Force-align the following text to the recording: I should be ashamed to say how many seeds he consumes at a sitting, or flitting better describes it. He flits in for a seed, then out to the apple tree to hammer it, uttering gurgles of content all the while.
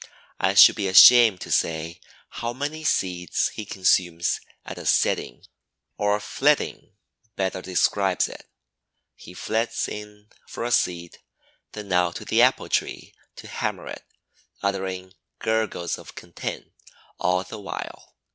I 0.39 0.55
should 0.55 0.75
be 0.77 0.87
ashamed 0.87 1.41
to 1.41 1.51
say 1.51 2.01
how 2.29 2.53
many 2.53 2.83
seeds 2.83 3.49
he 3.49 3.65
consumes 3.65 4.41
at 4.65 4.79
a 4.79 4.85
sitting, 4.87 5.45
or 5.95 6.19
flitting 6.19 6.93
better 7.35 7.61
describes 7.61 8.27
it. 8.27 8.49
He 9.13 9.35
flits 9.35 9.87
in 9.87 10.31
for 10.47 10.63
a 10.63 10.71
seed, 10.71 11.19
then 11.73 11.93
out 11.93 12.15
to 12.15 12.25
the 12.25 12.41
apple 12.41 12.67
tree 12.69 13.13
to 13.35 13.47
hammer 13.47 13.85
it, 13.89 14.03
uttering 14.63 15.13
gurgles 15.37 15.99
of 15.99 16.15
content 16.15 16.71
all 17.19 17.43
the 17.43 17.59
while. 17.59 18.15